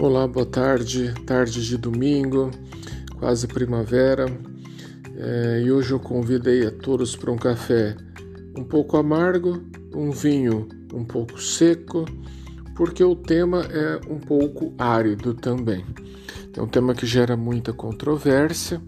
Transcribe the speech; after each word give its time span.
Olá, 0.00 0.28
boa 0.28 0.46
tarde, 0.46 1.12
tarde 1.26 1.66
de 1.66 1.76
domingo, 1.76 2.52
quase 3.18 3.48
primavera. 3.48 4.26
É, 5.16 5.62
e 5.66 5.72
hoje 5.72 5.90
eu 5.90 5.98
convidei 5.98 6.64
a 6.68 6.70
todos 6.70 7.16
para 7.16 7.32
um 7.32 7.36
café 7.36 7.96
um 8.56 8.62
pouco 8.62 8.96
amargo, 8.96 9.60
um 9.92 10.12
vinho 10.12 10.68
um 10.94 11.04
pouco 11.04 11.42
seco, 11.42 12.04
porque 12.76 13.02
o 13.02 13.16
tema 13.16 13.62
é 13.62 14.00
um 14.08 14.20
pouco 14.20 14.72
árido 14.78 15.34
também. 15.34 15.84
É 16.56 16.62
um 16.62 16.68
tema 16.68 16.94
que 16.94 17.04
gera 17.04 17.36
muita 17.36 17.72
controvérsia, 17.72 18.80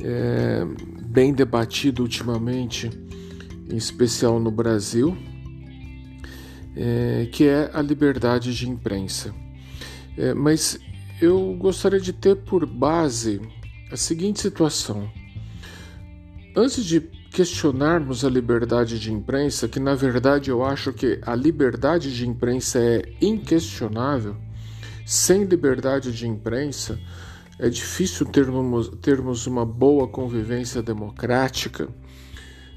é 0.00 0.64
bem 1.06 1.32
debatido 1.32 2.02
ultimamente, 2.02 2.90
em 3.70 3.76
especial 3.76 4.40
no 4.40 4.50
Brasil, 4.50 5.16
é, 6.74 7.28
que 7.30 7.44
é 7.46 7.70
a 7.72 7.80
liberdade 7.80 8.52
de 8.52 8.68
imprensa. 8.68 9.32
É, 10.20 10.34
mas 10.34 10.78
eu 11.18 11.56
gostaria 11.58 11.98
de 11.98 12.12
ter 12.12 12.36
por 12.36 12.66
base 12.66 13.40
a 13.90 13.96
seguinte 13.96 14.38
situação. 14.38 15.10
Antes 16.54 16.84
de 16.84 17.00
questionarmos 17.32 18.22
a 18.22 18.28
liberdade 18.28 18.98
de 18.98 19.10
imprensa, 19.10 19.66
que 19.66 19.80
na 19.80 19.94
verdade 19.94 20.50
eu 20.50 20.62
acho 20.62 20.92
que 20.92 21.18
a 21.22 21.34
liberdade 21.34 22.14
de 22.14 22.28
imprensa 22.28 22.78
é 22.78 23.02
inquestionável, 23.22 24.36
sem 25.06 25.44
liberdade 25.44 26.12
de 26.12 26.28
imprensa 26.28 27.00
é 27.58 27.70
difícil 27.70 28.26
termos, 28.26 28.90
termos 29.00 29.46
uma 29.46 29.64
boa 29.64 30.06
convivência 30.06 30.82
democrática. 30.82 31.88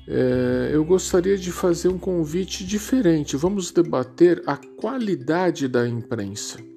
É, 0.08 0.70
eu 0.72 0.86
gostaria 0.86 1.38
de 1.38 1.52
fazer 1.52 1.90
um 1.90 1.98
convite 1.98 2.66
diferente. 2.66 3.36
Vamos 3.36 3.70
debater 3.70 4.42
a 4.48 4.56
qualidade 4.56 5.68
da 5.68 5.86
imprensa. 5.86 6.73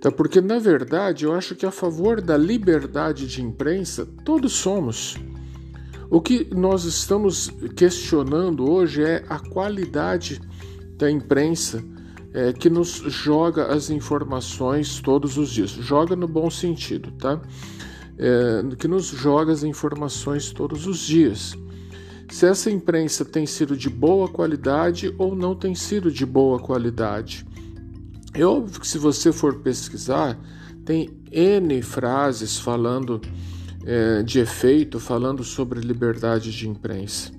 Tá? 0.00 0.12
Porque, 0.12 0.40
na 0.40 0.58
verdade, 0.58 1.24
eu 1.24 1.32
acho 1.32 1.54
que 1.54 1.66
a 1.66 1.70
favor 1.70 2.20
da 2.20 2.36
liberdade 2.36 3.26
de 3.26 3.42
imprensa 3.42 4.06
todos 4.24 4.52
somos. 4.52 5.16
O 6.10 6.20
que 6.20 6.48
nós 6.54 6.84
estamos 6.84 7.50
questionando 7.76 8.70
hoje 8.70 9.02
é 9.02 9.24
a 9.28 9.38
qualidade 9.38 10.40
da 10.96 11.10
imprensa 11.10 11.84
é, 12.32 12.52
que 12.52 12.70
nos 12.70 13.02
joga 13.06 13.66
as 13.66 13.90
informações 13.90 15.00
todos 15.00 15.36
os 15.36 15.50
dias. 15.50 15.70
Joga 15.70 16.14
no 16.14 16.28
bom 16.28 16.48
sentido, 16.48 17.10
tá? 17.12 17.40
É, 18.16 18.62
que 18.76 18.88
nos 18.88 19.06
joga 19.06 19.52
as 19.52 19.62
informações 19.62 20.50
todos 20.50 20.86
os 20.86 21.00
dias. 21.00 21.54
Se 22.30 22.46
essa 22.46 22.70
imprensa 22.70 23.24
tem 23.24 23.46
sido 23.46 23.76
de 23.76 23.88
boa 23.88 24.28
qualidade 24.28 25.14
ou 25.18 25.34
não 25.34 25.54
tem 25.54 25.74
sido 25.74 26.10
de 26.10 26.26
boa 26.26 26.58
qualidade. 26.58 27.46
É 28.34 28.44
óbvio 28.44 28.80
que 28.80 28.86
se 28.86 28.98
você 28.98 29.32
for 29.32 29.56
pesquisar, 29.60 30.38
tem 30.84 31.10
N 31.30 31.82
frases 31.82 32.58
falando 32.58 33.20
é, 33.84 34.22
de 34.22 34.38
efeito, 34.40 35.00
falando 35.00 35.42
sobre 35.42 35.80
liberdade 35.80 36.50
de 36.50 36.68
imprensa. 36.68 37.32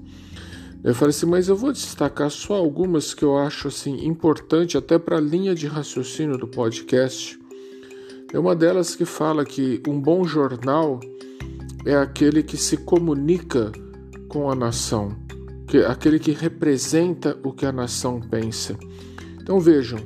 Eu 0.84 0.96
falei 0.96 1.10
assim, 1.10 1.26
mas 1.26 1.50
eu 1.50 1.56
vou 1.56 1.74
destacar 1.74 2.32
só 2.32 2.56
algumas 2.56 3.14
que 3.14 3.24
eu 3.24 3.38
acho 3.38 3.68
assim 3.68 4.06
importante 4.06 4.78
até 4.78 4.98
para 4.98 5.18
a 5.18 5.22
linha 5.22 5.54
de 5.54 5.68
raciocínio 5.68 6.38
do 6.38 6.48
podcast. 6.48 7.38
É 8.32 8.40
uma 8.40 8.56
delas 8.56 8.96
que 8.96 9.04
fala 9.04 9.44
que 9.44 9.82
um 9.88 10.00
bom 10.00 10.24
jornal 10.24 11.00
é 11.86 11.96
aquele 11.96 12.44
que 12.44 12.56
se 12.56 12.78
comunica 12.78 13.72
com 14.28 14.50
a 14.50 14.56
nação, 14.56 15.16
que 15.68 15.80
aquele 15.80 16.20
que 16.20 16.32
representa 16.32 17.38
o 17.44 17.52
que 17.52 17.66
a 17.66 17.72
nação 17.72 18.22
pensa. 18.22 18.78
Então 19.42 19.60
vejam, 19.60 20.00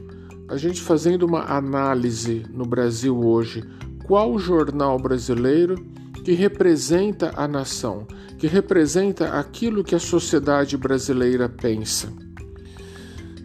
a 0.53 0.57
gente 0.57 0.83
fazendo 0.83 1.23
uma 1.23 1.45
análise 1.45 2.45
no 2.53 2.63
Brasil 2.63 3.19
hoje, 3.19 3.63
qual 4.05 4.37
jornal 4.37 4.99
brasileiro 4.99 5.83
que 6.23 6.33
representa 6.33 7.33
a 7.35 7.47
nação, 7.47 8.07
que 8.37 8.45
representa 8.45 9.39
aquilo 9.39 9.83
que 9.83 9.95
a 9.95 9.99
sociedade 9.99 10.77
brasileira 10.77 11.49
pensa. 11.49 12.13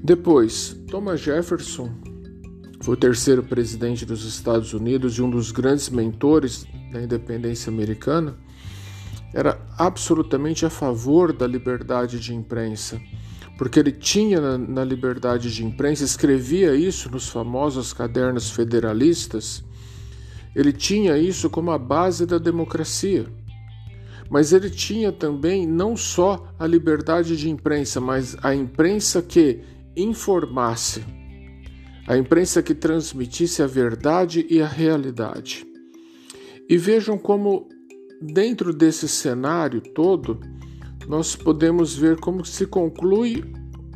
Depois, 0.04 0.78
Thomas 0.90 1.20
Jefferson 1.20 1.90
foi 2.82 2.92
o 2.92 2.98
terceiro 2.98 3.42
presidente 3.42 4.04
dos 4.04 4.26
Estados 4.26 4.74
Unidos 4.74 5.14
e 5.14 5.22
um 5.22 5.30
dos 5.30 5.50
grandes 5.50 5.88
mentores 5.88 6.66
da 6.92 7.00
independência 7.00 7.70
americana. 7.70 8.36
Era 9.32 9.58
absolutamente 9.78 10.66
a 10.66 10.70
favor 10.70 11.32
da 11.32 11.46
liberdade 11.46 12.20
de 12.20 12.34
imprensa 12.34 13.00
porque 13.58 13.80
ele 13.80 13.90
tinha 13.90 14.40
na, 14.40 14.56
na, 14.56 14.84
liberdade 14.84 15.52
de 15.52 15.64
imprensa, 15.64 16.04
escrevia 16.04 16.76
isso 16.76 17.10
nos 17.10 17.28
famosos 17.28 17.92
cadernos 17.92 18.50
federalistas, 18.50 19.64
ele 20.54 20.72
tinha 20.72 21.18
isso 21.18 21.50
como 21.50 21.72
a 21.72 21.78
base 21.78 22.24
da 22.24 22.38
democracia. 22.38 23.26
Mas 24.30 24.52
ele 24.52 24.70
tinha 24.70 25.10
também 25.10 25.66
não 25.66 25.96
só 25.96 26.54
a 26.56 26.66
liberdade 26.66 27.36
de 27.36 27.50
imprensa, 27.50 28.00
mas 28.00 28.36
a 28.42 28.54
imprensa 28.54 29.20
que 29.20 29.60
informasse, 29.96 31.04
a 32.06 32.16
imprensa 32.16 32.62
que 32.62 32.74
transmitisse 32.74 33.60
a 33.60 33.66
verdade 33.66 34.46
e 34.48 34.62
a 34.62 34.68
realidade. 34.68 35.66
E 36.68 36.76
vejam 36.76 37.18
como, 37.18 37.68
dentro 38.22 38.72
desse 38.72 39.08
cenário 39.08 39.80
todo, 39.80 40.38
nós 41.08 41.34
podemos 41.34 41.96
ver 41.96 42.20
como 42.20 42.44
se 42.44 42.66
conclui 42.66 43.42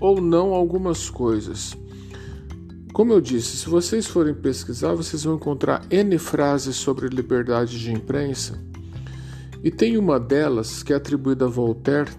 ou 0.01 0.21
não 0.21 0.55
algumas 0.55 1.11
coisas. 1.11 1.77
Como 2.93 3.13
eu 3.13 3.21
disse, 3.21 3.59
se 3.59 3.69
vocês 3.69 4.07
forem 4.07 4.35
pesquisar, 4.35 4.95
vocês 4.95 5.25
vão 5.25 5.37
encontrar 5.37 5.87
N 5.91 6.19
frases 6.19 6.77
sobre 6.77 7.09
liberdade 7.09 7.79
de 7.79 7.93
imprensa, 7.93 8.59
e 9.63 9.71
tem 9.71 9.97
uma 9.97 10.19
delas 10.19 10.83
que 10.83 10.93
é 10.93 10.97
atribuída 10.97 11.45
a 11.45 11.49
Voltaire, 11.49 12.11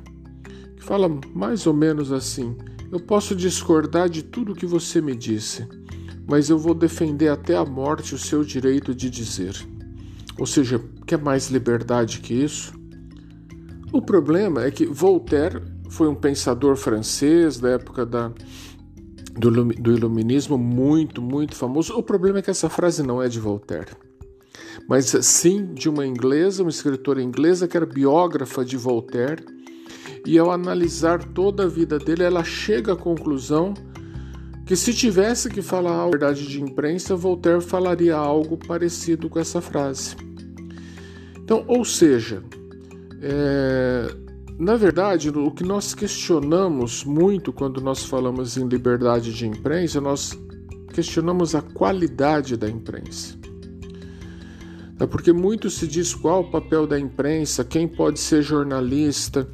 que 0.78 0.84
fala 0.84 1.10
mais 1.34 1.68
ou 1.68 1.74
menos 1.74 2.12
assim: 2.12 2.56
Eu 2.92 3.00
posso 3.00 3.36
discordar 3.36 4.08
de 4.08 4.24
tudo 4.24 4.56
que 4.56 4.66
você 4.66 5.02
me 5.02 5.16
disse, 5.16 5.68
mas 6.28 6.50
eu 6.50 6.58
vou 6.58 6.74
defender 6.74 7.28
até 7.28 7.56
a 7.56 7.66
morte 7.66 8.16
o 8.16 8.20
seu 8.20 8.44
direito 8.44 8.96
de 8.96 9.10
dizer. 9.10 9.56
Ou 10.40 10.46
seja, 10.46 10.82
quer 11.06 11.20
mais 11.20 11.50
liberdade 11.50 12.20
que 12.20 12.34
isso? 12.34 12.83
O 13.94 14.02
problema 14.02 14.66
é 14.66 14.72
que 14.72 14.88
Voltaire 14.88 15.62
foi 15.88 16.08
um 16.08 16.16
pensador 16.16 16.76
francês 16.76 17.60
da 17.60 17.70
época 17.70 18.04
da, 18.04 18.32
do, 19.38 19.52
do 19.52 19.94
iluminismo 19.94 20.58
muito, 20.58 21.22
muito 21.22 21.56
famoso. 21.56 21.94
O 21.94 22.02
problema 22.02 22.40
é 22.40 22.42
que 22.42 22.50
essa 22.50 22.68
frase 22.68 23.04
não 23.04 23.22
é 23.22 23.30
de 23.30 23.40
Voltaire, 23.40 23.92
mas 24.90 25.06
sim 25.22 25.76
de 25.76 25.88
uma 25.88 26.08
inglesa, 26.08 26.64
uma 26.64 26.72
escritora 26.72 27.22
inglesa 27.22 27.68
que 27.68 27.78
era 27.78 27.86
biógrafa 27.86 28.66
de 28.66 28.76
Voltaire. 28.76 29.46
E 30.26 30.40
ao 30.40 30.50
analisar 30.50 31.24
toda 31.24 31.66
a 31.66 31.68
vida 31.68 32.00
dele, 32.00 32.24
ela 32.24 32.44
chega 32.44 32.94
à 32.94 32.96
conclusão 32.96 33.76
que 34.66 34.76
se 34.76 34.92
tivesse 34.92 35.50
que 35.50 35.62
falar 35.62 36.04
a 36.04 36.10
verdade 36.10 36.48
de 36.48 36.60
imprensa, 36.60 37.16
Voltaire 37.16 37.62
falaria 37.62 38.16
algo 38.16 38.58
parecido 38.58 39.30
com 39.30 39.38
essa 39.38 39.62
frase. 39.62 40.16
Então, 41.38 41.64
ou 41.68 41.86
seja, 41.86 42.42
é, 43.26 44.14
na 44.60 44.76
verdade, 44.76 45.30
o 45.30 45.50
que 45.50 45.64
nós 45.64 45.96
questionamos 45.96 47.06
muito 47.06 47.54
quando 47.54 47.80
nós 47.80 48.04
falamos 48.04 48.58
em 48.58 48.68
liberdade 48.68 49.34
de 49.34 49.48
imprensa, 49.48 50.02
nós 50.02 50.38
questionamos 50.94 51.56
a 51.56 51.62
qualidade 51.62 52.58
da 52.58 52.70
imprensa. 52.70 53.38
É 55.00 55.08
porque 55.08 55.32
muito 55.32 55.70
se 55.70 55.88
diz 55.88 56.14
qual 56.14 56.42
o 56.42 56.52
papel 56.52 56.86
da 56.86 57.00
imprensa, 57.00 57.64
quem 57.64 57.88
pode 57.88 58.20
ser 58.20 58.42
jornalista. 58.42 59.48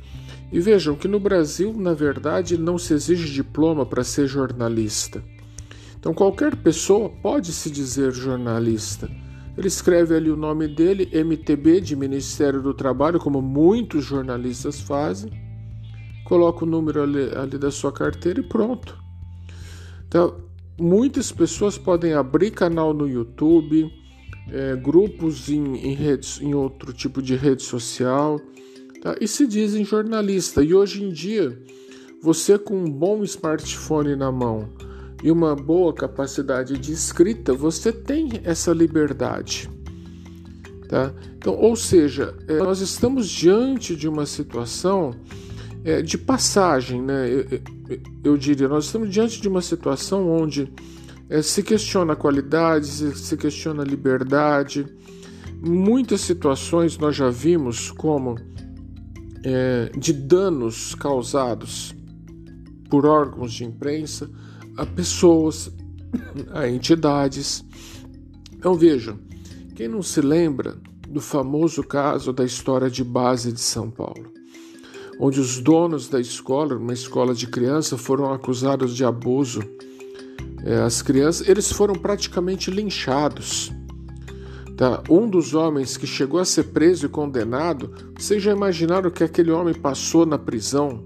E 0.51 0.59
vejam 0.59 0.95
que 0.95 1.07
no 1.07 1.19
Brasil, 1.19 1.71
na 1.77 1.93
verdade, 1.93 2.57
não 2.57 2.77
se 2.77 2.93
exige 2.93 3.31
diploma 3.31 3.85
para 3.85 4.03
ser 4.03 4.27
jornalista. 4.27 5.23
Então, 5.99 6.13
qualquer 6.13 6.55
pessoa 6.55 7.09
pode 7.09 7.53
se 7.53 7.69
dizer 7.69 8.11
jornalista. 8.11 9.09
Ele 9.59 9.67
escreve 9.67 10.15
ali 10.15 10.31
o 10.31 10.37
nome 10.37 10.69
dele, 10.69 11.09
MTB, 11.13 11.81
de 11.81 11.93
Ministério 11.93 12.61
do 12.61 12.73
Trabalho, 12.73 13.19
como 13.19 13.41
muitos 13.41 14.05
jornalistas 14.05 14.79
fazem, 14.79 15.29
coloca 16.23 16.63
o 16.63 16.65
número 16.65 17.03
ali, 17.03 17.29
ali 17.35 17.57
da 17.57 17.69
sua 17.69 17.91
carteira 17.91 18.39
e 18.39 18.47
pronto. 18.47 18.97
Então, 20.07 20.37
muitas 20.79 21.29
pessoas 21.33 21.77
podem 21.77 22.13
abrir 22.13 22.51
canal 22.51 22.93
no 22.93 23.05
YouTube, 23.05 23.91
é, 24.49 24.77
grupos 24.77 25.49
em, 25.49 25.75
em, 25.75 25.93
redes, 25.93 26.39
em 26.39 26.53
outro 26.55 26.93
tipo 26.93 27.21
de 27.21 27.35
rede 27.35 27.61
social, 27.61 28.39
tá? 29.01 29.17
e 29.19 29.27
se 29.27 29.45
dizem 29.45 29.83
jornalista. 29.83 30.63
E 30.63 30.73
hoje 30.73 31.03
em 31.03 31.09
dia, 31.09 31.61
você 32.23 32.57
com 32.57 32.77
um 32.77 32.89
bom 32.89 33.25
smartphone 33.25 34.15
na 34.15 34.31
mão, 34.31 34.69
e 35.23 35.31
uma 35.31 35.55
boa 35.55 35.93
capacidade 35.93 36.77
de 36.77 36.91
escrita, 36.93 37.53
você 37.53 37.91
tem 37.91 38.29
essa 38.43 38.71
liberdade. 38.71 39.69
Tá? 40.87 41.13
Então, 41.37 41.55
ou 41.55 41.75
seja, 41.75 42.35
é, 42.47 42.57
nós 42.57 42.81
estamos 42.81 43.29
diante 43.29 43.95
de 43.95 44.07
uma 44.07 44.25
situação 44.25 45.13
é, 45.83 46.01
de 46.01 46.17
passagem, 46.17 47.01
né? 47.01 47.29
Eu, 47.29 47.45
eu, 47.51 47.99
eu, 48.23 48.37
diria, 48.37 48.67
nós 48.67 48.85
estamos 48.85 49.09
diante 49.09 49.39
de 49.39 49.47
uma 49.47 49.61
situação 49.61 50.29
onde 50.29 50.71
é, 51.29 51.41
se 51.41 51.61
questiona 51.61 52.13
a 52.13 52.15
qualidade, 52.15 52.87
se, 52.87 53.37
questiona 53.37 53.83
a 53.83 53.85
liberdade. 53.85 54.85
Muitas 55.61 56.21
situações 56.21 56.97
nós 56.97 57.15
já 57.15 57.29
vimos 57.29 57.91
como 57.91 58.35
é, 59.43 59.91
de 59.97 60.11
danos 60.11 60.95
causados 60.95 61.95
por 62.89 63.05
órgãos 63.05 63.53
de 63.53 63.63
imprensa 63.63 64.29
a 64.79 64.85
pessoas, 64.85 65.69
a 66.51 66.67
entidades. 66.67 67.65
Então 68.53 68.75
vejam, 68.75 69.19
quem 69.75 69.87
não 69.89 70.01
se 70.01 70.21
lembra 70.21 70.77
do 71.07 71.19
famoso 71.19 71.83
caso 71.83 72.31
da 72.31 72.45
história 72.45 72.89
de 72.89 73.03
base 73.03 73.51
de 73.51 73.59
São 73.59 73.89
Paulo, 73.89 74.31
onde 75.19 75.39
os 75.39 75.59
donos 75.59 76.07
da 76.07 76.19
escola, 76.19 76.77
uma 76.77 76.93
escola 76.93 77.33
de 77.33 77.47
criança, 77.47 77.97
foram 77.97 78.31
acusados 78.31 78.95
de 78.95 79.03
abuso. 79.03 79.61
É, 80.63 80.75
as 80.79 81.01
crianças, 81.01 81.47
eles 81.47 81.71
foram 81.71 81.95
praticamente 81.95 82.71
linchados. 82.71 83.71
Tá? 84.77 85.03
Um 85.09 85.29
dos 85.29 85.53
homens 85.53 85.97
que 85.97 86.07
chegou 86.07 86.39
a 86.39 86.45
ser 86.45 86.65
preso 86.65 87.05
e 87.05 87.09
condenado, 87.09 87.93
vocês 88.17 88.41
já 88.41 88.53
imaginaram 88.53 89.11
que 89.11 89.25
aquele 89.25 89.51
homem 89.51 89.73
passou 89.73 90.25
na 90.25 90.37
prisão 90.37 91.05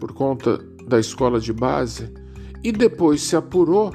por 0.00 0.14
conta 0.14 0.58
da 0.86 0.98
escola 0.98 1.38
de 1.38 1.52
base? 1.52 2.21
E 2.62 2.70
depois 2.70 3.22
se 3.22 3.34
apurou 3.34 3.92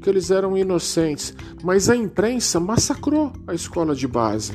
que 0.00 0.08
eles 0.08 0.30
eram 0.30 0.56
inocentes, 0.56 1.34
mas 1.62 1.90
a 1.90 1.96
imprensa 1.96 2.60
massacrou 2.60 3.32
a 3.46 3.54
escola 3.54 3.94
de 3.94 4.06
base. 4.06 4.52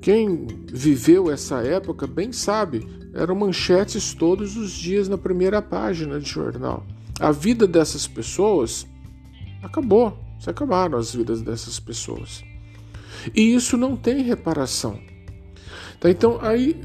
Quem 0.00 0.46
viveu 0.72 1.30
essa 1.30 1.62
época 1.62 2.06
bem 2.06 2.32
sabe, 2.32 2.86
eram 3.12 3.34
manchetes 3.34 4.14
todos 4.14 4.56
os 4.56 4.70
dias 4.70 5.08
na 5.08 5.18
primeira 5.18 5.60
página 5.60 6.20
de 6.20 6.28
jornal. 6.28 6.86
A 7.18 7.32
vida 7.32 7.66
dessas 7.66 8.06
pessoas 8.06 8.86
acabou, 9.62 10.16
se 10.38 10.48
acabaram 10.48 10.98
as 10.98 11.14
vidas 11.14 11.42
dessas 11.42 11.80
pessoas. 11.80 12.44
E 13.34 13.54
isso 13.54 13.76
não 13.76 13.96
tem 13.96 14.22
reparação. 14.22 15.00
Tá, 15.98 16.10
então 16.10 16.38
aí 16.40 16.80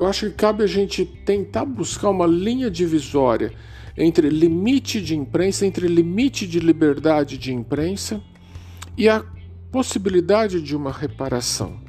eu 0.00 0.06
acho 0.06 0.30
que 0.30 0.36
cabe 0.36 0.64
a 0.64 0.66
gente 0.66 1.04
tentar 1.04 1.64
buscar 1.64 2.10
uma 2.10 2.26
linha 2.26 2.70
divisória 2.70 3.52
entre 3.96 4.28
limite 4.28 5.00
de 5.00 5.16
imprensa, 5.16 5.66
entre 5.66 5.86
limite 5.86 6.46
de 6.46 6.58
liberdade 6.58 7.36
de 7.38 7.52
imprensa 7.52 8.22
e 8.96 9.08
a 9.08 9.24
possibilidade 9.70 10.60
de 10.60 10.76
uma 10.76 10.92
reparação 10.92 11.82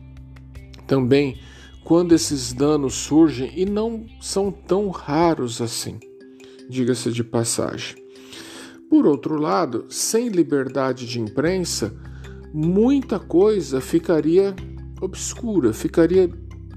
também 0.88 1.38
quando 1.84 2.14
esses 2.14 2.54
danos 2.54 2.94
surgem 2.94 3.52
e 3.56 3.66
não 3.66 4.06
são 4.22 4.52
tão 4.52 4.90
raros 4.90 5.62
assim, 5.62 6.00
diga-se 6.70 7.12
de 7.12 7.24
passagem. 7.24 7.98
Por 8.90 9.06
outro 9.06 9.40
lado, 9.40 9.86
sem 9.90 10.30
liberdade 10.30 11.08
de 11.08 11.20
imprensa, 11.20 11.94
muita 12.54 13.20
coisa 13.20 13.82
ficaria 13.82 14.56
obscura, 15.02 15.74
ficaria 15.74 16.30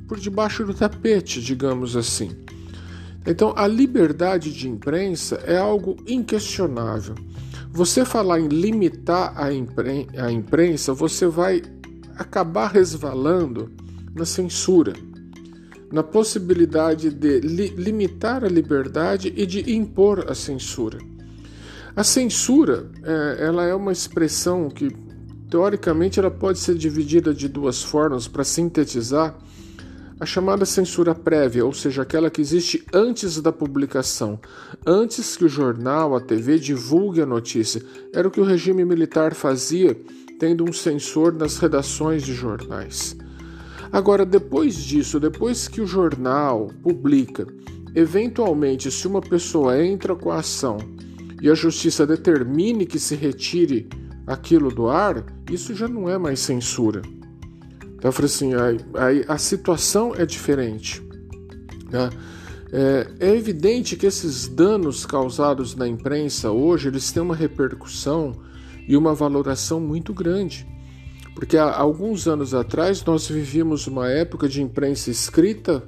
por 0.08 0.18
debaixo 0.18 0.64
do 0.64 0.74
tapete, 0.74 1.40
digamos 1.40 1.94
assim. 1.94 2.30
Então, 3.26 3.52
a 3.56 3.66
liberdade 3.66 4.52
de 4.52 4.68
imprensa 4.68 5.36
é 5.44 5.56
algo 5.56 5.96
inquestionável. 6.06 7.14
Você 7.72 8.04
falar 8.04 8.40
em 8.40 8.48
limitar 8.48 9.34
a, 9.36 9.52
imprensa, 9.52 10.94
você 10.94 11.26
vai 11.26 11.60
acabar 12.16 12.68
resvalando 12.68 13.70
na 14.14 14.24
censura, 14.24 14.94
na 15.92 16.02
possibilidade 16.02 17.10
de 17.10 17.40
li 17.40 17.68
limitar 17.68 18.44
a 18.44 18.48
liberdade 18.48 19.32
e 19.36 19.44
de 19.44 19.74
impor 19.74 20.24
a 20.30 20.34
censura. 20.34 20.98
A 21.94 22.04
censura, 22.04 22.90
é, 23.02 23.46
ela 23.46 23.64
é 23.64 23.74
uma 23.74 23.92
expressão 23.92 24.70
que 24.70 24.88
teoricamente 25.50 26.18
ela 26.18 26.30
pode 26.30 26.58
ser 26.58 26.76
dividida 26.76 27.34
de 27.34 27.48
duas 27.48 27.82
formas 27.82 28.28
para 28.28 28.44
sintetizar 28.44 29.36
a 30.18 30.24
chamada 30.24 30.64
censura 30.64 31.14
prévia, 31.14 31.64
ou 31.64 31.72
seja, 31.72 32.02
aquela 32.02 32.30
que 32.30 32.40
existe 32.40 32.84
antes 32.92 33.40
da 33.40 33.52
publicação, 33.52 34.40
antes 34.86 35.36
que 35.36 35.44
o 35.44 35.48
jornal, 35.48 36.16
a 36.16 36.20
TV 36.20 36.58
divulgue 36.58 37.20
a 37.20 37.26
notícia. 37.26 37.82
Era 38.14 38.26
o 38.26 38.30
que 38.30 38.40
o 38.40 38.44
regime 38.44 38.84
militar 38.84 39.34
fazia, 39.34 39.94
tendo 40.38 40.64
um 40.64 40.72
censor 40.72 41.34
nas 41.34 41.58
redações 41.58 42.22
de 42.22 42.32
jornais. 42.32 43.16
Agora, 43.92 44.24
depois 44.24 44.76
disso, 44.76 45.20
depois 45.20 45.68
que 45.68 45.80
o 45.80 45.86
jornal 45.86 46.70
publica, 46.82 47.46
eventualmente, 47.94 48.90
se 48.90 49.06
uma 49.06 49.20
pessoa 49.20 49.82
entra 49.82 50.14
com 50.16 50.30
a 50.30 50.38
ação 50.38 50.78
e 51.42 51.50
a 51.50 51.54
justiça 51.54 52.06
determine 52.06 52.86
que 52.86 52.98
se 52.98 53.14
retire 53.14 53.86
aquilo 54.26 54.70
do 54.70 54.88
ar, 54.88 55.24
isso 55.50 55.74
já 55.74 55.86
não 55.86 56.08
é 56.08 56.18
mais 56.18 56.40
censura. 56.40 57.02
Então, 57.96 58.08
eu 58.08 58.12
falei 58.12 58.26
assim: 58.26 58.54
a, 58.54 59.30
a, 59.30 59.34
a 59.34 59.38
situação 59.38 60.14
é 60.14 60.24
diferente. 60.24 61.02
Né? 61.90 62.10
É, 62.72 63.06
é, 63.20 63.34
evidente 63.34 63.96
que 63.96 64.06
esses 64.06 64.48
danos 64.48 65.06
causados 65.06 65.74
na 65.74 65.86
imprensa 65.86 66.50
hoje 66.50 66.88
eles 66.88 67.12
têm 67.12 67.22
uma 67.22 67.34
repercussão 67.34 68.34
e 68.88 68.96
uma 68.96 69.14
valoração 69.14 69.80
muito 69.80 70.12
grande. 70.12 70.66
Porque 71.34 71.56
há 71.56 71.76
alguns 71.76 72.26
anos 72.26 72.54
atrás 72.54 73.04
nós 73.04 73.28
vivíamos 73.28 73.86
uma 73.86 74.08
época 74.08 74.48
de 74.48 74.62
imprensa 74.62 75.10
escrita, 75.10 75.82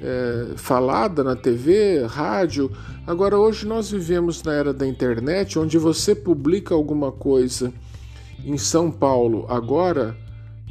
é, 0.00 0.52
falada 0.56 1.24
na 1.24 1.34
TV, 1.34 2.04
rádio. 2.06 2.70
Agora, 3.06 3.38
hoje 3.38 3.66
nós 3.66 3.90
vivemos 3.90 4.42
na 4.42 4.52
era 4.52 4.72
da 4.72 4.86
internet, 4.86 5.58
onde 5.58 5.78
você 5.78 6.14
publica 6.14 6.74
alguma 6.74 7.10
coisa 7.10 7.72
em 8.44 8.56
São 8.56 8.90
Paulo 8.90 9.46
agora, 9.48 10.16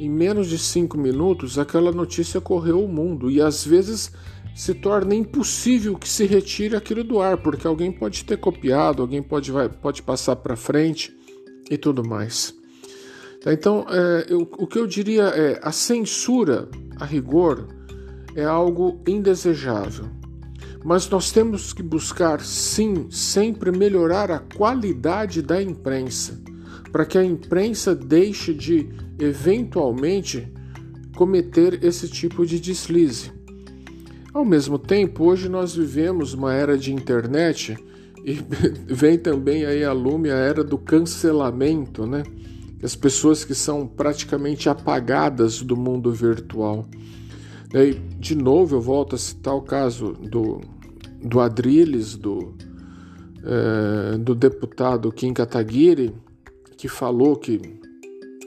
em 0.00 0.08
menos 0.08 0.48
de 0.48 0.58
cinco 0.58 0.96
minutos, 0.96 1.58
aquela 1.58 1.92
notícia 1.92 2.40
correu 2.40 2.82
o 2.82 2.88
mundo 2.88 3.30
e 3.30 3.40
às 3.40 3.64
vezes 3.64 4.10
se 4.54 4.72
torna 4.72 5.14
impossível 5.14 5.96
que 5.96 6.08
se 6.08 6.24
retire 6.24 6.74
aquilo 6.74 7.04
do 7.04 7.20
ar, 7.20 7.36
porque 7.36 7.66
alguém 7.66 7.92
pode 7.92 8.24
ter 8.24 8.38
copiado, 8.38 9.02
alguém 9.02 9.22
pode, 9.22 9.52
vai, 9.52 9.68
pode 9.68 10.02
passar 10.02 10.36
para 10.36 10.56
frente 10.56 11.14
e 11.70 11.76
tudo 11.76 12.02
mais. 12.02 12.54
Tá, 13.42 13.52
então, 13.52 13.84
é, 13.88 14.26
eu, 14.28 14.40
o 14.58 14.66
que 14.66 14.78
eu 14.78 14.86
diria 14.86 15.24
é: 15.24 15.60
a 15.62 15.70
censura, 15.70 16.68
a 16.98 17.04
rigor, 17.04 17.68
é 18.34 18.44
algo 18.44 19.00
indesejável. 19.06 20.06
Mas 20.82 21.08
nós 21.10 21.30
temos 21.30 21.74
que 21.74 21.82
buscar, 21.82 22.40
sim, 22.40 23.10
sempre 23.10 23.70
melhorar 23.70 24.30
a 24.30 24.38
qualidade 24.38 25.42
da 25.42 25.62
imprensa, 25.62 26.40
para 26.92 27.04
que 27.04 27.18
a 27.18 27.24
imprensa 27.24 27.94
deixe 27.94 28.52
de, 28.52 28.88
eventualmente, 29.18 30.52
cometer 31.16 31.84
esse 31.84 32.08
tipo 32.08 32.46
de 32.46 32.58
deslize. 32.58 33.32
Ao 34.32 34.44
mesmo 34.44 34.78
tempo, 34.78 35.24
hoje 35.24 35.48
nós 35.48 35.74
vivemos 35.74 36.34
uma 36.34 36.54
era 36.54 36.78
de 36.78 36.92
internet 36.92 37.76
e 38.24 38.38
vem 38.86 39.18
também 39.18 39.64
aí 39.64 39.84
a 39.84 39.92
lume 39.92 40.30
a 40.30 40.36
era 40.36 40.62
do 40.62 40.78
cancelamento, 40.78 42.06
né? 42.06 42.22
as 42.82 42.96
pessoas 42.96 43.44
que 43.44 43.54
são 43.54 43.86
praticamente 43.86 44.68
apagadas 44.68 45.60
do 45.62 45.76
mundo 45.76 46.12
virtual. 46.12 46.86
E, 47.74 47.94
de 48.18 48.34
novo, 48.34 48.76
eu 48.76 48.80
volto 48.80 49.14
a 49.14 49.18
citar 49.18 49.54
o 49.54 49.62
caso 49.62 50.12
do, 50.12 50.60
do 51.22 51.40
Adriles, 51.40 52.16
do, 52.16 52.54
é, 53.44 54.18
do 54.18 54.34
deputado 54.34 55.12
Kim 55.12 55.32
Kataguiri, 55.32 56.14
que 56.80 56.88
falou 56.88 57.36
que, 57.36 57.60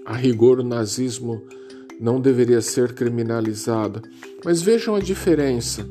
a 0.07 0.15
rigor, 0.15 0.59
o 0.59 0.63
nazismo 0.63 1.43
não 2.01 2.19
deveria 2.19 2.61
ser 2.61 2.93
criminalizado. 2.93 4.01
Mas 4.43 4.59
vejam 4.59 4.95
a 4.95 4.99
diferença. 4.99 5.87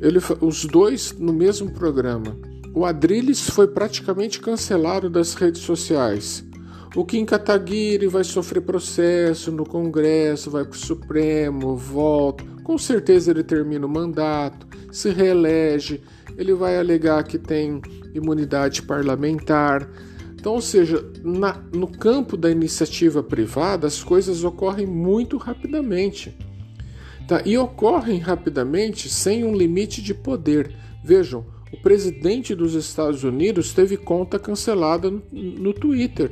Ele, 0.00 0.18
os 0.40 0.64
dois 0.64 1.12
no 1.18 1.30
mesmo 1.30 1.70
programa. 1.70 2.34
O 2.74 2.86
Adriles 2.86 3.50
foi 3.50 3.68
praticamente 3.68 4.40
cancelado 4.40 5.10
das 5.10 5.34
redes 5.34 5.60
sociais. 5.60 6.42
O 6.96 7.04
Kim 7.04 7.26
Kataguiri 7.26 8.06
vai 8.06 8.24
sofrer 8.24 8.62
processo 8.62 9.52
no 9.52 9.66
Congresso, 9.66 10.50
vai 10.50 10.64
para 10.64 10.74
o 10.74 10.78
Supremo, 10.78 11.76
volta. 11.76 12.44
Com 12.64 12.78
certeza 12.78 13.30
ele 13.30 13.44
termina 13.44 13.84
o 13.84 13.90
mandato, 13.90 14.66
se 14.90 15.10
reelege, 15.10 16.00
ele 16.38 16.54
vai 16.54 16.78
alegar 16.78 17.24
que 17.24 17.38
tem 17.38 17.82
imunidade 18.14 18.80
parlamentar. 18.80 19.86
Então, 20.38 20.54
ou 20.54 20.60
seja, 20.60 21.04
na, 21.24 21.60
no 21.74 21.88
campo 21.88 22.36
da 22.36 22.48
iniciativa 22.48 23.24
privada, 23.24 23.88
as 23.88 24.04
coisas 24.04 24.44
ocorrem 24.44 24.86
muito 24.86 25.36
rapidamente. 25.36 26.32
Tá? 27.26 27.42
E 27.44 27.58
ocorrem 27.58 28.20
rapidamente 28.20 29.08
sem 29.08 29.42
um 29.42 29.56
limite 29.56 30.00
de 30.00 30.14
poder. 30.14 30.72
Vejam, 31.02 31.44
o 31.72 31.76
presidente 31.82 32.54
dos 32.54 32.74
Estados 32.74 33.24
Unidos 33.24 33.72
teve 33.72 33.96
conta 33.96 34.38
cancelada 34.38 35.10
no, 35.10 35.22
no 35.32 35.72
Twitter. 35.72 36.30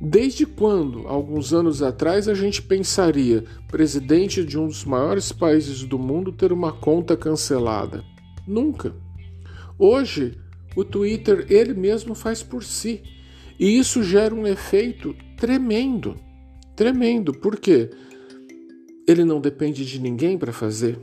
Desde 0.00 0.46
quando, 0.46 1.08
alguns 1.08 1.52
anos 1.52 1.82
atrás, 1.82 2.28
a 2.28 2.34
gente 2.34 2.62
pensaria 2.62 3.42
presidente 3.66 4.44
de 4.44 4.56
um 4.56 4.68
dos 4.68 4.84
maiores 4.84 5.32
países 5.32 5.82
do 5.82 5.98
mundo 5.98 6.30
ter 6.30 6.52
uma 6.52 6.70
conta 6.70 7.16
cancelada? 7.16 8.04
Nunca. 8.46 8.94
Hoje, 9.76 10.38
o 10.76 10.84
Twitter 10.84 11.46
ele 11.48 11.74
mesmo 11.74 12.14
faz 12.14 12.42
por 12.42 12.62
si. 12.62 13.02
E 13.58 13.78
isso 13.78 14.02
gera 14.02 14.34
um 14.34 14.46
efeito 14.46 15.16
tremendo, 15.36 16.14
tremendo, 16.76 17.32
porque 17.32 17.90
ele 19.08 19.24
não 19.24 19.40
depende 19.40 19.84
de 19.84 19.98
ninguém 19.98 20.36
para 20.36 20.52
fazer. 20.52 20.98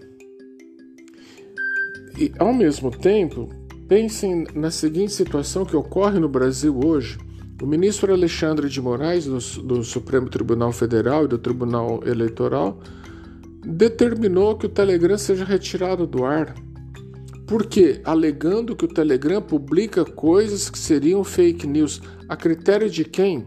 E 2.18 2.32
ao 2.38 2.54
mesmo 2.54 2.92
tempo, 2.92 3.50
pensem 3.88 4.46
na 4.54 4.70
seguinte 4.70 5.14
situação 5.14 5.66
que 5.66 5.76
ocorre 5.76 6.20
no 6.20 6.30
Brasil 6.30 6.80
hoje. 6.86 7.18
O 7.62 7.66
ministro 7.66 8.12
Alexandre 8.12 8.70
de 8.70 8.82
Moraes, 8.82 9.26
do, 9.26 9.40
do 9.64 9.84
Supremo 9.84 10.30
Tribunal 10.30 10.72
Federal 10.72 11.26
e 11.26 11.28
do 11.28 11.38
Tribunal 11.38 12.02
Eleitoral, 12.06 12.80
determinou 13.66 14.58
que 14.58 14.66
o 14.66 14.70
Telegram 14.70 15.18
seja 15.18 15.46
retirado 15.46 16.06
do 16.06 16.26
ar. 16.26 16.54
Porque 17.46 18.02
alegando 18.04 18.76
que 18.76 18.86
o 18.86 18.94
Telegram 18.94 19.42
publica 19.42 20.06
coisas 20.06 20.70
que 20.70 20.80
seriam 20.80 21.24
fake 21.24 21.68
news, 21.68 22.02
a 22.30 22.36
critério 22.36 22.90
de 22.90 23.04
quem? 23.04 23.46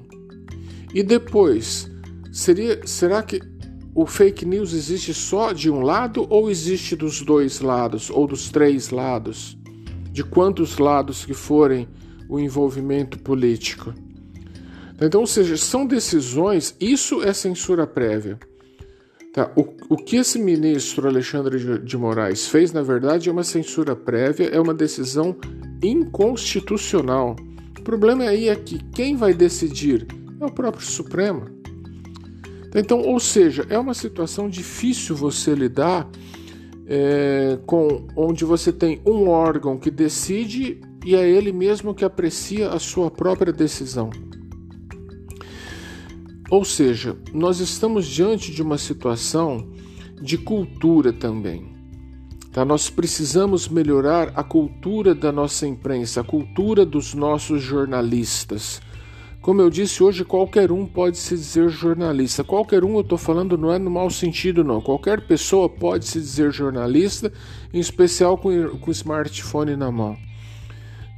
E 0.95 1.03
depois, 1.03 1.91
seria, 2.31 2.87
será 2.87 3.23
que 3.23 3.41
o 3.95 4.05
fake 4.05 4.45
news 4.45 4.75
existe 4.75 5.15
só 5.15 5.53
de 5.53 5.71
um 5.71 5.81
lado 5.81 6.27
ou 6.29 6.51
existe 6.51 6.95
dos 6.95 7.23
dois 7.23 7.61
lados 7.61 8.11
ou 8.11 8.27
dos 8.27 8.51
três 8.51 8.91
lados? 8.91 9.57
De 10.13 10.23
quantos 10.23 10.79
lados 10.79 11.25
que 11.25 11.35
forem 11.35 11.89
o 12.29 12.39
envolvimento 12.39 13.19
político? 13.19 13.95
Então, 15.01 15.23
ou 15.23 15.27
seja, 15.27 15.57
são 15.57 15.87
decisões, 15.87 16.75
isso 16.81 17.23
é 17.23 17.33
censura 17.33 17.87
prévia. 17.87 18.39
Tá? 19.37 19.53
O, 19.55 19.67
o 19.91 19.97
que 19.99 20.17
esse 20.17 20.39
ministro 20.39 21.07
Alexandre 21.07 21.59
de, 21.59 21.79
de 21.81 21.97
Moraes 21.99 22.49
fez, 22.49 22.73
na 22.73 22.81
verdade, 22.81 23.29
é 23.29 23.33
uma 23.33 23.45
censura 23.45 23.95
prévia, 23.95 24.47
é 24.47 24.59
uma 24.59 24.73
decisão 24.73 25.37
inconstitucional. 25.83 27.37
O 27.79 27.83
problema 27.83 28.25
aí 28.25 28.49
é 28.49 28.57
que 28.57 28.83
quem 28.93 29.15
vai 29.15 29.35
decidir 29.35 30.07
é 30.41 30.45
o 30.47 30.51
próprio 30.51 30.87
Supremo. 30.87 31.45
Então, 32.75 33.03
ou 33.03 33.21
seja, 33.21 33.67
é 33.69 33.79
uma 33.79 33.93
situação 33.93 34.49
difícil 34.49 35.15
você 35.15 35.55
lidar 35.55 36.09
é, 36.87 37.59
com 37.67 38.07
onde 38.17 38.43
você 38.43 38.73
tem 38.73 39.03
um 39.05 39.29
órgão 39.29 39.77
que 39.77 39.91
decide 39.91 40.81
e 41.05 41.15
é 41.15 41.29
ele 41.29 41.53
mesmo 41.53 41.95
que 41.95 42.07
aprecia 42.07 42.71
a 42.71 42.79
sua 42.79 43.11
própria 43.11 43.53
decisão. 43.53 44.09
Ou 46.51 46.65
seja, 46.65 47.17
nós 47.33 47.59
estamos 47.59 48.07
diante 48.07 48.53
de 48.53 48.63
uma 48.63 48.79
situação 48.79 49.69
de 50.21 50.39
cultura 50.39 51.13
também. 51.13 51.75
Tá? 52.53 52.65
Nós 52.65 52.89
precisamos 52.89 53.69
melhorar 53.69 54.33
a 54.35 54.43
cultura 54.43 55.15
da 55.15 55.33
nossa 55.33 55.67
imprensa, 55.67 56.21
a 56.21 56.25
cultura 56.25 56.87
dos 56.87 57.15
nossos 57.15 57.63
jornalistas. 57.63 58.81
Como 59.43 59.61
eu 59.61 59.71
disse, 59.71 60.03
hoje 60.03 60.25
qualquer 60.25 60.73
um 60.73 60.87
pode 60.87 61.19
se 61.19 61.35
dizer 61.35 61.69
jornalista. 61.69 62.43
Qualquer 62.43 62.83
um, 62.83 62.95
eu 62.95 63.03
estou 63.03 63.19
falando, 63.19 63.59
não 63.59 63.73
é 63.73 63.79
no 63.79 63.91
mau 63.91 64.11
sentido, 64.11 64.65
não. 64.65 64.81
Qualquer 64.81 65.27
pessoa 65.27 65.69
pode 65.69 66.07
se 66.07 66.19
dizer 66.19 66.53
jornalista, 66.53 67.33
em 67.73 67.79
especial 67.79 68.39
com, 68.39 68.51
com 68.79 68.91
smartphone 68.91 69.77
na 69.77 69.93
mão. 69.93 70.17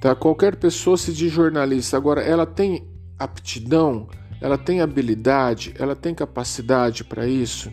Tá? 0.01 0.15
Qualquer 0.15 0.57
pessoa 0.57 0.97
se 0.97 1.13
diz 1.13 1.33
jornalista. 1.33 1.97
Agora, 1.97 2.21
ela 2.21 2.45
tem 2.45 2.87
aptidão, 3.19 4.09
ela 4.41 4.57
tem 4.57 4.81
habilidade, 4.81 5.75
ela 5.79 5.97
tem 5.97 6.15
capacidade 6.15 7.05
para 7.05 7.27
isso. 7.27 7.71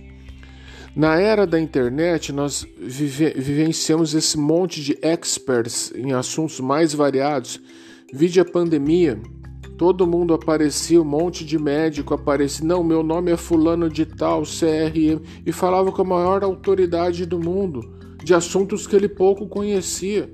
Na 0.96 1.20
era 1.20 1.46
da 1.46 1.60
internet, 1.60 2.32
nós 2.32 2.66
vive, 2.80 3.32
vivenciamos 3.32 4.14
esse 4.14 4.38
monte 4.38 4.82
de 4.82 4.98
experts 5.02 5.92
em 5.94 6.14
assuntos 6.14 6.60
mais 6.60 6.94
variados. 6.94 7.60
Vide 8.14 8.40
a 8.40 8.46
pandemia, 8.46 9.20
todo 9.78 10.08
mundo 10.08 10.34
aparecia, 10.34 11.02
um 11.02 11.06
monte 11.06 11.44
de 11.44 11.60
médico 11.60 12.14
aparecia. 12.14 12.66
Não, 12.66 12.82
meu 12.82 13.04
nome 13.04 13.30
é 13.30 13.36
Fulano 13.36 13.90
de 13.90 14.06
Tal, 14.06 14.44
CRM, 14.44 15.22
e 15.46 15.52
falava 15.52 15.92
com 15.92 16.02
a 16.02 16.06
maior 16.06 16.44
autoridade 16.44 17.26
do 17.26 17.40
mundo, 17.40 17.82
de 18.24 18.34
assuntos 18.34 18.88
que 18.88 18.96
ele 18.96 19.10
pouco 19.10 19.48
conhecia. 19.48 20.32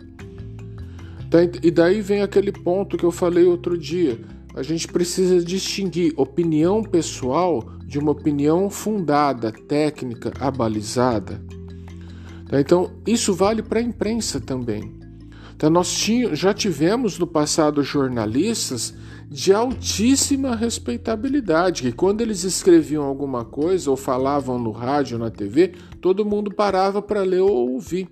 E 1.64 1.72
daí 1.72 2.02
vem 2.02 2.22
aquele 2.22 2.52
ponto 2.52 2.98
que 2.98 3.06
eu 3.06 3.12
falei 3.12 3.46
outro 3.46 3.78
dia 3.78 4.20
a 4.54 4.64
gente 4.64 4.88
precisa 4.88 5.44
distinguir 5.44 6.14
opinião 6.18 6.84
pessoal 6.84 7.64
de 7.86 8.00
uma 8.00 8.12
opinião 8.12 8.70
fundada, 8.70 9.52
técnica, 9.52 10.34
abalizada. 10.40 11.42
Tá? 12.50 12.60
Então, 12.60 12.92
isso 13.08 13.34
vale 13.34 13.62
para 13.62 13.80
a 13.80 13.84
imprensa 13.84 14.40
também. 14.40 15.00
Então, 15.56 15.70
nós 15.70 15.96
já 16.34 16.54
tivemos 16.54 17.20
no 17.20 17.28
passado 17.28 17.84
jornalistas 17.84 18.94
de 19.30 19.54
altíssima 19.54 20.56
respeitabilidade, 20.56 21.84
que 21.84 21.92
quando 21.94 22.20
eles 22.20 22.44
escreviam 22.44 23.04
alguma 23.04 23.46
coisa 23.46 23.90
ou 23.90 23.96
falavam 23.96 24.60
no 24.60 24.72
rádio, 24.72 25.18
na 25.18 25.30
TV, 25.30 25.74
todo 26.02 26.26
mundo 26.26 26.54
parava 26.54 27.02
para 27.02 27.22
ler 27.22 27.40
ou 27.40 27.72
ouvir. 27.72 28.10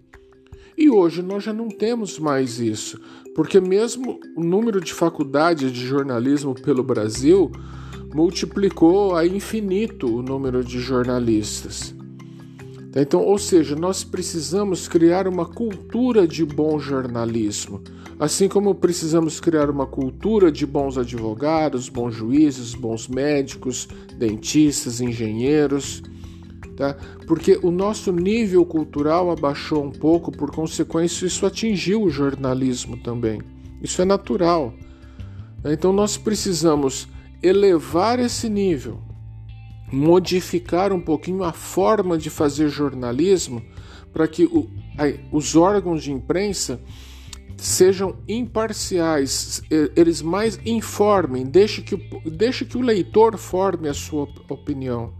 E 0.79 0.89
hoje 0.89 1.21
nós 1.21 1.43
já 1.43 1.51
não 1.51 1.67
temos 1.67 2.17
mais 2.17 2.57
isso, 2.57 3.01
porque 3.35 3.59
mesmo 3.59 4.17
o 4.33 4.41
número 4.41 4.79
de 4.79 4.93
faculdades 4.93 5.73
de 5.73 5.85
jornalismo 5.85 6.55
pelo 6.55 6.81
Brasil 6.81 7.51
multiplicou 8.13 9.13
a 9.13 9.27
infinito 9.27 10.07
o 10.07 10.21
número 10.21 10.63
de 10.63 10.79
jornalistas. 10.79 11.93
Então, 12.95 13.21
ou 13.21 13.37
seja, 13.37 13.75
nós 13.75 14.05
precisamos 14.05 14.87
criar 14.87 15.27
uma 15.27 15.45
cultura 15.45 16.25
de 16.25 16.45
bom 16.45 16.79
jornalismo, 16.79 17.83
assim 18.17 18.47
como 18.47 18.73
precisamos 18.73 19.41
criar 19.41 19.69
uma 19.69 19.85
cultura 19.85 20.49
de 20.49 20.65
bons 20.65 20.97
advogados, 20.97 21.89
bons 21.89 22.15
juízes, 22.15 22.73
bons 22.73 23.09
médicos, 23.09 23.85
dentistas, 24.17 25.01
engenheiros 25.01 26.01
tá? 26.79 26.95
Porque 27.27 27.59
o 27.61 27.69
nosso 27.69 28.09
nível 28.13 28.65
cultural 28.65 29.29
abaixou 29.29 29.83
um 29.83 29.91
pouco, 29.91 30.31
por 30.31 30.49
consequência, 30.49 31.25
isso 31.25 31.45
atingiu 31.45 32.01
o 32.01 32.09
jornalismo 32.09 32.95
também. 32.95 33.41
Isso 33.81 34.01
é 34.01 34.05
natural. 34.05 34.73
Então 35.65 35.91
nós 35.91 36.15
precisamos 36.15 37.09
elevar 37.43 38.17
esse 38.17 38.47
nível, 38.47 39.01
modificar 39.91 40.93
um 40.93 41.01
pouquinho 41.01 41.43
a 41.43 41.51
forma 41.51 42.17
de 42.17 42.29
fazer 42.29 42.69
jornalismo 42.69 43.61
para 44.13 44.25
que 44.25 44.45
o, 44.45 44.69
os 45.33 45.57
órgãos 45.57 46.01
de 46.01 46.13
imprensa 46.13 46.79
sejam 47.57 48.15
imparciais, 48.25 49.61
eles 49.97 50.21
mais 50.21 50.57
informem, 50.65 51.45
deixe 51.45 51.81
que, 51.81 51.97
deixe 52.25 52.63
que 52.63 52.77
o 52.77 52.81
leitor 52.81 53.37
forme 53.37 53.89
a 53.89 53.93
sua 53.93 54.29
opinião. 54.47 55.19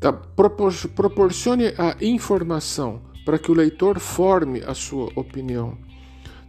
Tá? 0.00 0.12
Propor 0.12 0.72
proporcione 0.94 1.74
a 1.76 1.96
informação 2.00 3.02
para 3.24 3.38
que 3.38 3.50
o 3.50 3.54
leitor 3.54 3.98
forme 3.98 4.62
a 4.66 4.74
sua 4.74 5.10
opinião. 5.16 5.76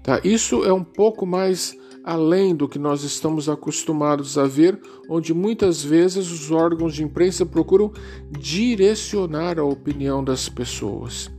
Tá? 0.04 0.22
Isso 0.24 0.64
é 0.64 0.72
um 0.72 0.84
pouco 0.84 1.26
mais 1.26 1.78
além 2.04 2.56
do 2.56 2.68
que 2.68 2.80
nós 2.80 3.04
estamos 3.04 3.50
acostumados 3.50 4.38
a 4.38 4.46
ver, 4.46 4.80
onde 5.10 5.34
muitas 5.34 5.84
vezes 5.84 6.32
os 6.32 6.52
órgãos 6.52 6.96
de 6.96 7.04
imprensa 7.04 7.46
procuram 7.46 7.92
direcionar 8.32 9.60
a 9.60 9.64
opinião 9.64 10.24
das 10.24 10.48
pessoas. 10.48 11.30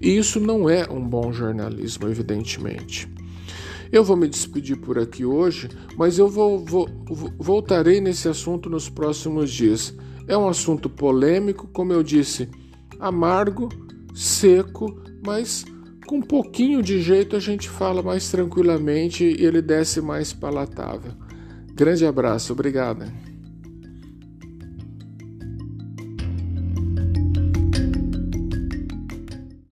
E 0.00 0.16
isso 0.16 0.40
não 0.40 0.68
é 0.68 0.88
um 0.90 1.00
bom 1.00 1.32
jornalismo, 1.32 2.08
evidentemente. 2.08 3.08
Eu 3.92 4.04
vou 4.04 4.16
me 4.16 4.28
despedir 4.28 4.76
por 4.76 4.98
aqui 4.98 5.24
hoje, 5.24 5.68
mas 5.96 6.16
eu 6.16 6.28
vou, 6.28 6.64
vou, 6.64 6.88
voltarei 7.38 8.00
nesse 8.00 8.28
assunto 8.28 8.70
nos 8.70 8.88
próximos 8.88 9.50
dias. 9.50 9.94
É 10.30 10.38
um 10.38 10.48
assunto 10.48 10.88
polêmico, 10.88 11.66
como 11.72 11.92
eu 11.92 12.04
disse, 12.04 12.48
amargo, 13.00 13.68
seco, 14.14 15.02
mas 15.26 15.64
com 16.06 16.18
um 16.18 16.22
pouquinho 16.22 16.80
de 16.84 17.02
jeito 17.02 17.34
a 17.34 17.40
gente 17.40 17.68
fala 17.68 18.00
mais 18.00 18.30
tranquilamente 18.30 19.24
e 19.24 19.44
ele 19.44 19.60
desce 19.60 20.00
mais 20.00 20.32
palatável. 20.32 21.10
Grande 21.74 22.06
abraço, 22.06 22.52
obrigada. 22.52 23.12